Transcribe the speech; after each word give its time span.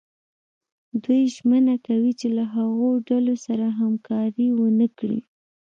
دوی 1.03 1.21
ژمنه 1.35 1.75
کوي 1.87 2.11
چې 2.19 2.27
له 2.37 2.43
هغو 2.55 2.89
ډلو 3.09 3.35
سره 3.45 3.65
همکاري 3.79 4.47
ونه 4.59 4.87
کړي. 4.97 5.19